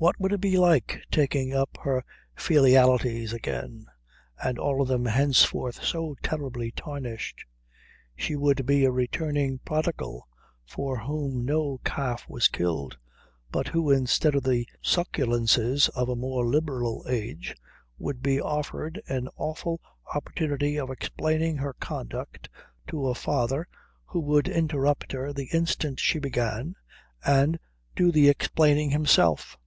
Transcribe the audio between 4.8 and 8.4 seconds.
of them henceforth so terribly tarnished? She